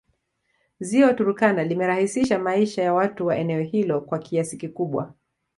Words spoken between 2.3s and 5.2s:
maisha wa watu wa eneo hilo kwa kiasi kikubwa